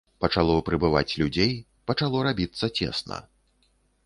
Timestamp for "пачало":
0.23-0.53, 1.93-2.25